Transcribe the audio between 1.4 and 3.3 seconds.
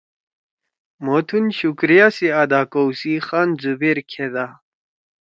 شکریہ سی ادا کؤ سی